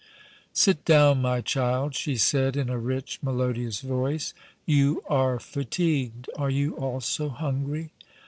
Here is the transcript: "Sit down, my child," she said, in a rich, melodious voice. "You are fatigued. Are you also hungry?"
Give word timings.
"Sit 0.51 0.83
down, 0.83 1.21
my 1.21 1.41
child," 1.41 1.93
she 1.93 2.15
said, 2.17 2.57
in 2.57 2.69
a 2.69 2.79
rich, 2.79 3.19
melodious 3.21 3.81
voice. 3.81 4.33
"You 4.65 5.03
are 5.07 5.39
fatigued. 5.39 6.27
Are 6.37 6.49
you 6.49 6.75
also 6.75 7.29
hungry?" 7.29 7.91